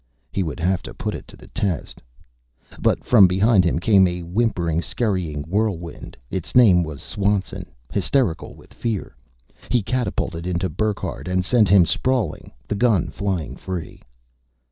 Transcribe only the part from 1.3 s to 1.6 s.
the